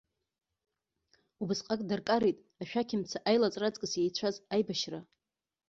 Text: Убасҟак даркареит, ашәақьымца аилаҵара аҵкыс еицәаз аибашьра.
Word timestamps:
Убасҟак 1.41 1.79
даркареит, 1.89 2.37
ашәақьымца 2.61 3.17
аилаҵара 3.29 3.67
аҵкыс 3.69 3.93
еицәаз 3.99 4.35
аибашьра. 4.53 4.99